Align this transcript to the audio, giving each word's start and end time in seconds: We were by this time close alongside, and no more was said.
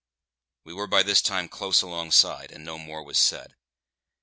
We 0.63 0.73
were 0.73 0.87
by 0.87 1.03
this 1.03 1.21
time 1.21 1.47
close 1.47 1.83
alongside, 1.83 2.51
and 2.51 2.65
no 2.65 2.79
more 2.79 3.03
was 3.03 3.19
said. 3.19 3.53